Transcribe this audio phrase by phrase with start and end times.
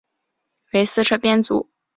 [0.73, 1.69] 为四车编组。